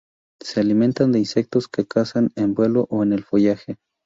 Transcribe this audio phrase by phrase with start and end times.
[0.43, 3.77] Se alimentan de insectos que cazan en vuelo o en el follaje.